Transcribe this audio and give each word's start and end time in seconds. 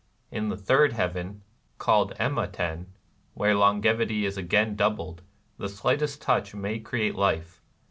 In 0.31 0.49
the 0.49 0.57
third 0.57 0.93
heaven 0.93 1.43
(called 1.77 2.13
Emma 2.17 2.47
Ten)^ 2.47 2.87
where 3.35 3.53
longevity 3.53 4.25
is 4.25 4.35
again 4.35 4.75
doubled, 4.75 5.21
the 5.59 5.69
slightest 5.69 6.23
touch 6.23 6.55
may 6.55 6.79
create 6.79 7.13
life. 7.13 7.61